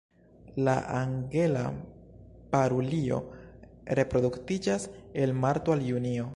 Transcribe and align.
La 0.67 0.73
Angela 0.99 1.65
parulio 2.55 3.19
reproduktiĝas 4.01 4.91
el 5.25 5.37
marto 5.45 5.77
al 5.79 5.89
junio. 5.95 6.29